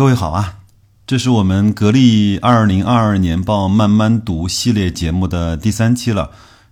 [0.00, 0.60] 各位好啊，
[1.06, 6.30] 这是我们格力二零二二年报慢慢读系列节目的第三期了。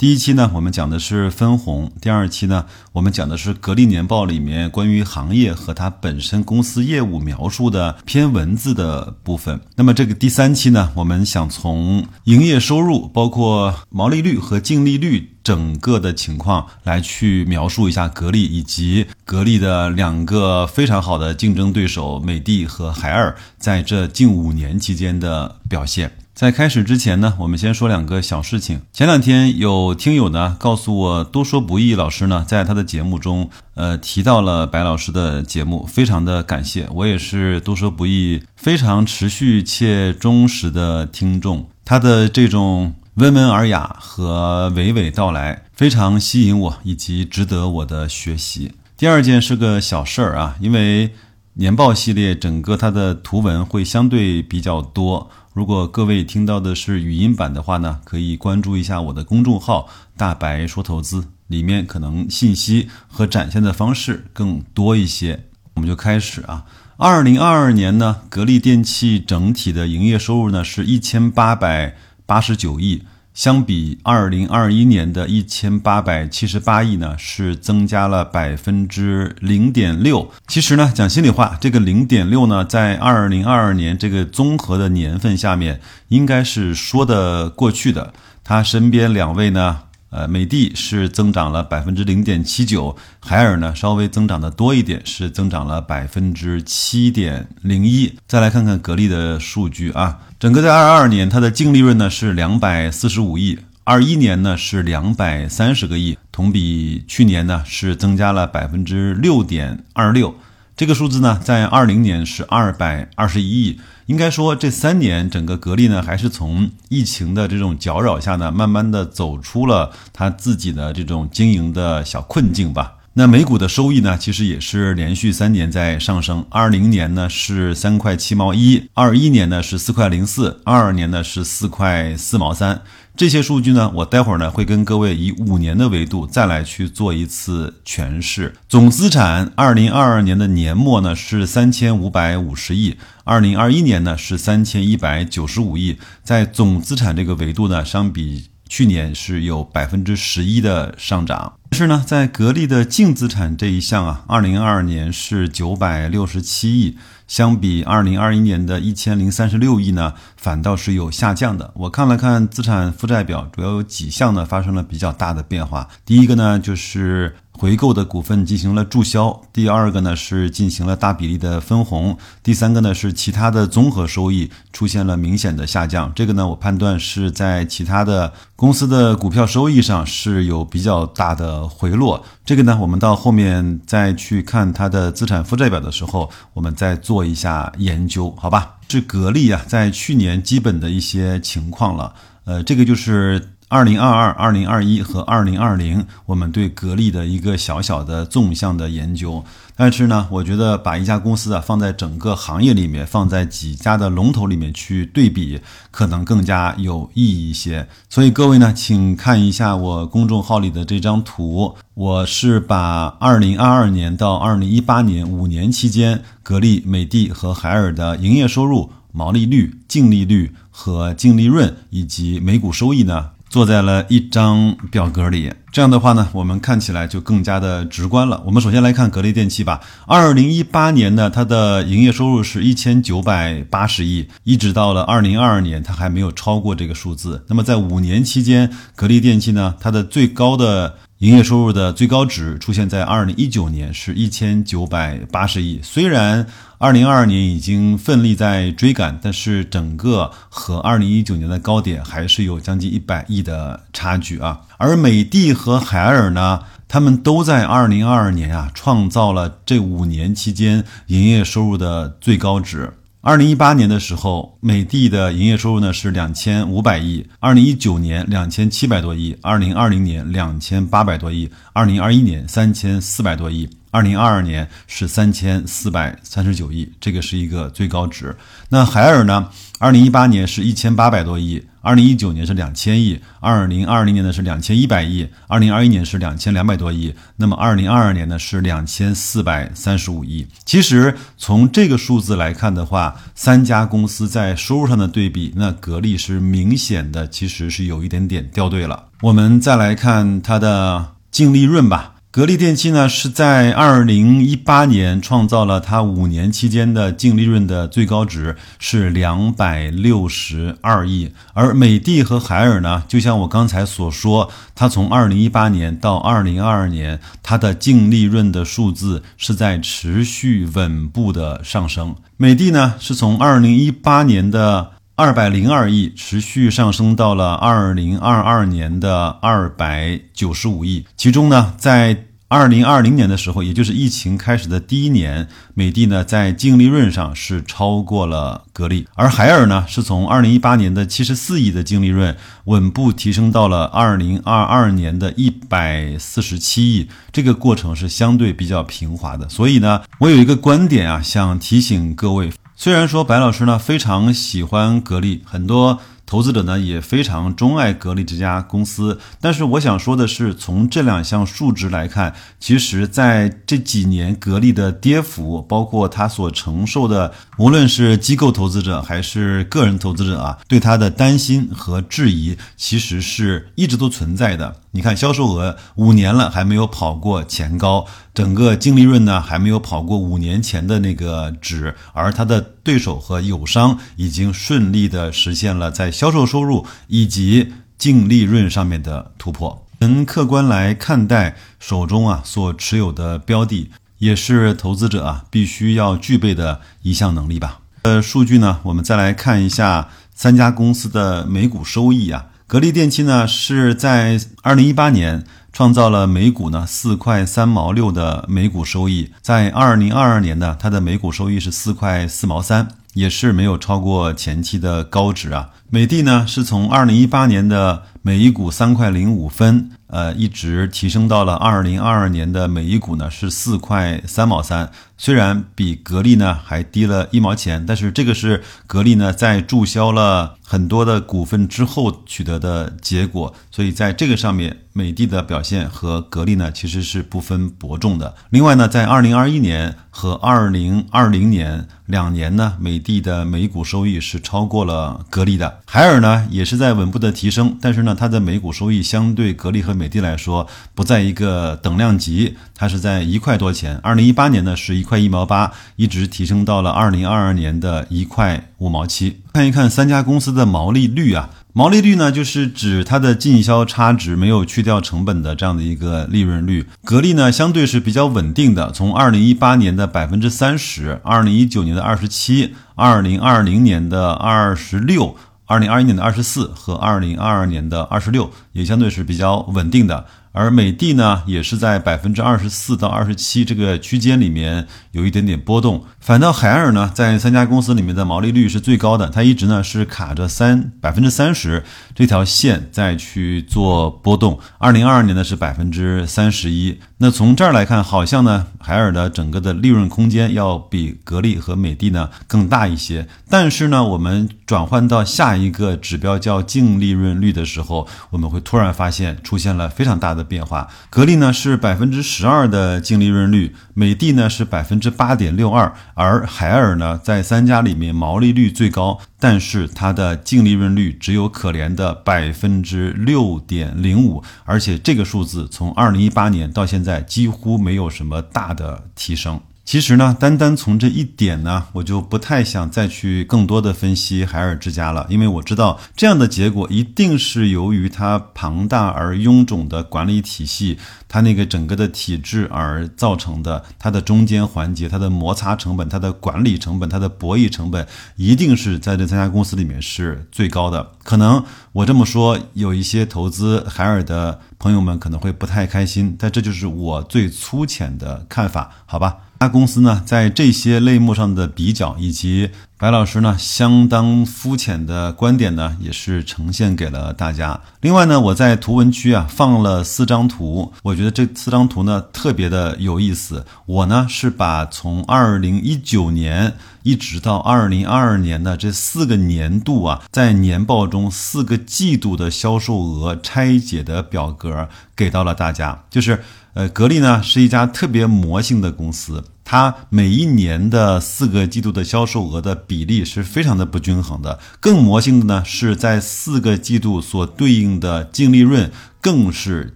[0.00, 9.60] 第一期呢，我们讲的是分红；第二期呢，我们讲的是格力年报里面关于行业和它本身公司业务描述的偏文字的部分。
[9.76, 26.10] 那么这个第三期呢，我们想从营业收入、包括毛利率和净利率整个的情况来去描述一下格力以及格力的两个非常好的竞争对手美的和海尔在这近五年期间的表现。
[26.40, 28.80] 在开始之前呢，我们先说两个小事情。
[28.94, 36.88] 前两天有听友呢告诉我，多说不易老师呢在他的节目中，呃提到了白老师的节目，非常的感谢。
[36.94, 48.72] 我也是多说不易非常持续且忠实的听众，他的这种温文尔雅和娓娓道来非常吸引我，以及值得我的学习。
[48.96, 51.12] 第二件是个小事儿啊，因为
[51.52, 55.28] 年报系列整个它的图文会相对比较多。
[55.52, 65.46] 如果各位听到的是语音版的话呢，可以关注一下我的公众号“大白说投资”，里面可能信息和展现的方式更多一些。
[65.74, 66.64] 我们就开始啊，
[66.96, 73.02] 二零二二年呢，格力电器整体的营业收入呢是一千八百八十九亿。
[73.40, 80.30] 相比二零二一年的一千八百七十八亿呢，是增加了百分之零点六。
[80.46, 88.12] 其实呢，讲心里话，这个零点六呢，在二零二二年这个综合的年份下面，应该是说得过去的。
[88.44, 89.78] 他身边两位呢。
[90.10, 98.12] 呃，美的是增长了百分之零点七九，海尔呢稍微增长的多一点，是增长了百分之七点零一。
[98.26, 110.34] 再来看看格力的数据啊，整个在二二年它的净利润呢是两百四十五亿，二一年呢是两百三十个亿，同比去年呢是增加了百分之六点二六。
[110.80, 113.78] 这个数字呢，在二零年是二百二十一亿。
[114.06, 122.94] 应该说，这三年整个格力呢，还是从疫情的这种搅扰下呢，慢慢的走出了他自己的这种经营的小困境吧。
[123.20, 126.42] 那每股的收益呢，其实也是连续三年在上升。
[126.48, 132.80] 二零年呢是三块七毛一，二一年呢是四块零四，二二年呢是四块四毛三。
[133.14, 138.54] 这些数据呢，我待会儿呢会跟各位以五年的维度再来去做一次诠释。
[138.66, 145.98] 总资产二零二二年的年末呢是三千五百五十亿，二零二一年呢是三千一百九十五亿。
[146.24, 151.52] 在总资产这个维度呢，相比去年是有百分之十一的上涨。
[151.68, 156.96] 但是呢，在格力的净资产这一项啊，二零二二年是九百六十七亿。
[157.26, 161.70] 相比二零二一年的一千零三十六亿呢，反倒是有下降的。
[161.74, 165.88] 我看了看资产负债表，主要有几项呢发生了比较大的变化。
[166.06, 167.36] 第一个呢就是。
[167.60, 176.10] 回购的股份进行了注销，第二个呢是进行了大比例的分红，第三个呢是其他的综合收益出现了明显的下降。
[176.16, 182.24] 这个呢我判断是在其他的公司的股票收益上是有比较大的回落。
[182.46, 188.76] 这个呢我们到后面再去看它的资产负债表的时候，我们再做一下研究，好吧？
[188.88, 192.14] 是格力啊，在去年基本的一些情况了，
[192.46, 193.50] 呃，这个就是。
[193.70, 199.44] 二零二二、二零二一和二零二零，我们对格力的一个小小的纵向的研究。
[199.76, 205.60] 但是呢，我觉得把一家公司啊放在整个行业里面，放在几家的龙头里面去对比，
[205.92, 207.86] 可能更加有意义一些。
[208.08, 223.30] 所以各位呢，请看一下我公众号里的这张图，我是把二零二二年到二零一八年五年期间，格力、美的和海尔的营业收入、毛利率、净利率和净利润以及每股收益呢。
[223.50, 228.40] 坐在了一张表格里，这样的话呢，我们看起来就更加的直观了。
[228.46, 229.80] 我们首先来看格力电器吧。
[230.06, 237.44] 二零一八年呢，它的营业收入是一千九百八十亿，一直到了二零二二年，它还没有超过这个数字。
[237.48, 240.94] 那么在五年期间，格力电器呢，它的最高的。
[241.20, 245.78] 营业收入的最高值出现在二零一九年，是一千九百八十亿。
[245.82, 246.46] 虽然
[246.78, 254.62] 二零二二年已经奋力在追赶，但是整个和二零一九年的高点还是有将近一百亿的差距啊。
[254.78, 262.90] 而美的和海尔呢，他们都在二零二二年啊创造了这五年期间营业收入的最高值。
[263.22, 278.34] 二零一八年的时候，美的的营业收入呢是两千五百亿，二零一九年两千七百多亿，二零二零年两千八百多亿，二零二一年三千四百多亿，二零二二年是三千四百三十九亿，这个是一个最高值。
[278.70, 279.50] 那海尔呢？
[279.78, 290.46] 二零一八年是一千八百多亿，二零一九年是两千亿，二零二零年呢是两千一百亿，二零二一年是两千两百多亿，那么二零二二年呢是两千四百三十五亿。
[290.64, 299.06] 其实从这个数字来看的话，三家公司在收入上的对比，那格力是明显的，其实是有一点点掉队了。
[299.22, 302.16] 我们再来看它的净利润吧。
[302.32, 322.14] 格力电器呢是在二零一八年创造了它五年期间的净利润的最高值是两百六十二亿，而美的和海尔呢，就像我刚才所说，它从二零一八年到二零二二年，它的净利润的数字是在持续稳步的上升。
[322.36, 342.34] 美的呢是从二零一八年的二百零二亿持续上升到了二零二二年的二百九十五亿，其中呢，在二零二零年的时候，也就是疫情开始的第一年，美的呢在净利润上是超过了格力，而海尔呢是从二零一八年的七十四亿的净利润
[342.64, 349.46] 稳步提升到了二零二二年的一百四十七亿，这个过程是相对比较平滑的。
[349.50, 352.50] 所以呢，我有一个观点啊，想提醒各位。
[352.82, 374.76] 虽然说白老师呢非常喜欢格力，很多投资者呢也非常钟爱格力这家公司，但是我想说的是，从这两项数值来看，其实在这几年格力的跌幅，包括它所承受的，无论是机构投资者还是个人投资者啊，对它的担心和质疑，其实是一直都存在的。
[374.92, 389.86] 你看，销售额五年了还没有跑过前高，整个净利润呢还没有跑过五年前的那个值，而它的对手和友商已经顺利的实现了在销售收入以及净利润上面的突破。
[390.00, 397.78] 从客观来看待手中啊所持有的标的，也是投资者啊必须要具备的一项能力吧。
[398.02, 402.46] 呃，数据呢，我们再来看一下三家公司的每股收益啊。
[402.70, 415.70] 格力电器呢是在二零一八年创造了每股呢四块三毛六的每股收益，在二零二二年呢，它的每股收益是四块四毛三，也是没有超过前期的高值啊。
[415.92, 419.90] 美的呢是从二零一八年的每一股三块零五分。
[420.06, 438.34] 呃，一直提升到了二零二二年的每一股呢是四块三毛三，虽然比格力呢还低了一毛钱，但是这个是格力呢在注销了很多的股份之后取得的结果，所以在这个上面，美的的表现和格力呢其实是不分伯仲的。
[438.50, 453.96] 另外呢，在二零二一年和二零二零年两年呢，美的的每股收益是超过了格力的，海尔呢也是在稳步的提升，但是呢，它的每股收益相对格力和美的来说不在一个等量级，它是在一块多钱。
[453.98, 459.40] 二零一八年呢是一块一毛八，一直提升到了二零二二年的一块五毛七。
[459.52, 466.86] 看一看三家公司的毛利率啊，毛利率呢就是指它的进销差值没有去掉成本的这样的一个利润率。
[467.04, 475.36] 格力呢相对是比较稳定的，从二零一八年的百分之三十，二零一九年的二十七，二零二零年的二十六。
[475.70, 480.26] 二零二一年的二十四和二零二二年的二十六也相对是比较稳定的。
[480.50, 486.04] 而美的呢，也是在百分之二十四到二十七这个区间里面有一点点波动。
[486.18, 491.84] 反倒海尔呢，在三家公司里面的毛利率是最高的，它一直呢是卡着三百分之三十
[492.16, 494.58] 这条线在去做波动。
[494.78, 496.98] 二零二二年呢是百分之三十一。
[497.22, 503.28] 那从这儿来看，好像呢海尔的整个的利润空间要比格力和美的呢更大一些。
[503.48, 510.40] 但是呢，我们转换到下一个指标叫净利润率的时候，我们会突然发现出现了非常大的。
[510.50, 529.60] 变化，格力呢是百分之十二的净利润率，美的呢是百分之八点六二，而海尔呢在三家里面毛利率最高，但是它的净利润率只有可怜的百分之六点零五，而且这个数字从二零一八年到现在几乎没有什么大的提升。
[529.90, 543.84] 其实呢，单单从这一点呢，我就不太想再去更多的分析海尔之家了，因为我知道这样的结果一定是由于它庞大而臃肿的管理体系，它那个整个的体制而造成的。
[543.98, 548.06] 它的中间环节、它的摩擦成本、它的管理成本、它的博弈成本，
[548.36, 551.04] 一定是在这三家公司里面是最高的。
[551.24, 559.36] 可能我这么说，有一些投资海尔的朋友们可能会不太开心，但这就是我最粗浅的看法，好吧？
[559.60, 567.78] 大公司呢，在这些类目上的比较，以及白老师呢相当肤浅的观点呢，也是呈现给了大家。
[568.00, 573.66] 另外呢，我在图文区啊放了四张图，我觉得这四张图呢特别的有意思。
[573.84, 586.42] 我呢是把从二零一九年一直到二零二二年的这四个年度啊，在年报中四个季度的销售额拆解的表格给到了大家，就是。
[586.74, 594.58] 呃，格力呢是一家特别魔性的公司，它每一年的四个季度的销售额的比例是非常的不均衡的。
[594.80, 598.90] 更魔性的呢是在四个季度所对应的净利润。
[599.22, 599.94] 更是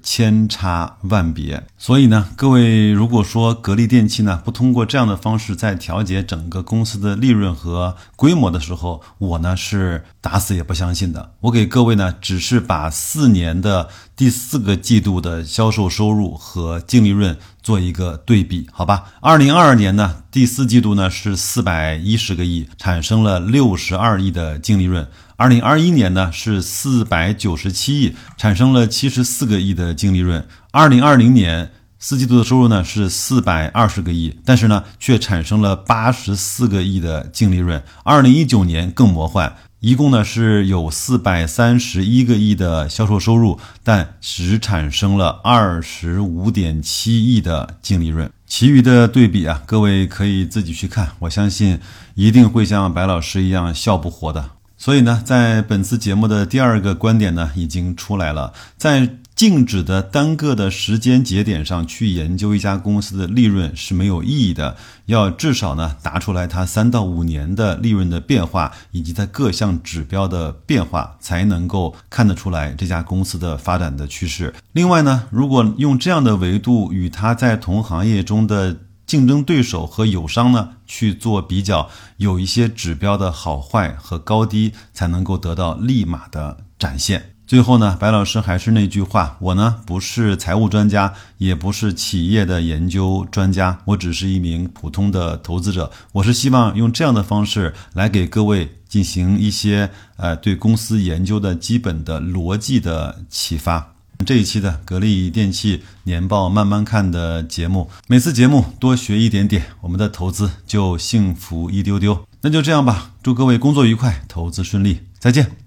[0.03, 11.33] 千差万别，所以呢，各位如果说格力电器呢不通过这样的方式在调节整个公司的利润和规模的时候，我呢是打死也不相信的。
[11.41, 19.15] 我给各位呢只是把四年的第四个季度的销售收入和净利润做一个对比，好吧？
[19.21, 25.09] 二零二二年呢第四季度呢是四百一十个亿，产生了六十二亿的净利润。
[25.37, 30.47] 二零二一年呢是四百九十七亿，产生了七十四个亿的净利润。
[30.71, 37.83] 二零二零年四季度的收入呢是四百二十个亿，但是呢却产生了八十四个亿的净利润。
[38.05, 48.31] 二零一九年更魔幻，一共呢是有四百三十一个亿的销售收入，但只产生了二十五点七亿的净利润。
[48.47, 51.79] 其余的对比啊，各位可以自己去看，我相信
[52.15, 54.53] 一定会像白老师一样笑不活的。
[54.79, 58.55] 所以呢，在本次节目的第二个观点呢，已经出来了。
[58.79, 64.77] 在静止的单个的时间节点上去研究一家公司的利润是没有意义的，
[65.07, 74.55] 要至少呢答出来它三到五年的利润的变化，以及它各项指标的变化，才能够看得出来这家公司的发展的趋势。
[74.73, 78.77] 另外呢，如果用这样的维度与它在同行业中的。
[79.07, 87.34] 竞争对手和友商呢去做比较，有一些指标的好坏和高低，才能够得到立马的展现。
[87.47, 95.91] 最后呢，白老师还是那句话，我呢不是财务专家，也不是企业的研究专家，我只是一名普通的投资者。
[96.13, 103.93] 我是希望用这样的方式来给各位进行一些呃对公司研究的基本的逻辑的启发。
[104.25, 112.19] 这一期的格力电器年报慢慢看的节目，每次节目多学一点点，我们的投资就幸福一丢丢。
[112.41, 115.64] 那就这样吧，祝各位工作愉快，投资顺利，再见。